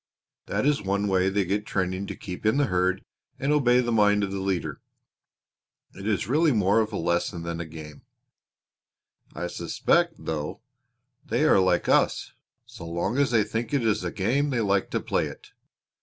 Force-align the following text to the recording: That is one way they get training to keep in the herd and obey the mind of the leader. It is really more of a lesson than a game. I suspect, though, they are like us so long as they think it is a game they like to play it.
That 0.47 0.65
is 0.65 0.81
one 0.81 1.07
way 1.07 1.29
they 1.29 1.45
get 1.45 1.63
training 1.63 2.07
to 2.07 2.15
keep 2.15 2.43
in 2.43 2.57
the 2.57 2.65
herd 2.65 3.05
and 3.37 3.51
obey 3.51 3.81
the 3.81 3.91
mind 3.91 4.23
of 4.23 4.31
the 4.31 4.39
leader. 4.39 4.81
It 5.93 6.07
is 6.07 6.27
really 6.27 6.51
more 6.51 6.79
of 6.79 6.91
a 6.91 6.97
lesson 6.97 7.43
than 7.43 7.59
a 7.61 7.67
game. 7.67 8.01
I 9.35 9.45
suspect, 9.45 10.15
though, 10.17 10.61
they 11.23 11.43
are 11.45 11.59
like 11.59 11.87
us 11.87 12.33
so 12.65 12.87
long 12.87 13.19
as 13.19 13.29
they 13.29 13.43
think 13.43 13.75
it 13.75 13.85
is 13.85 14.03
a 14.03 14.09
game 14.11 14.49
they 14.49 14.61
like 14.61 14.89
to 14.89 14.99
play 14.99 15.27
it. 15.27 15.51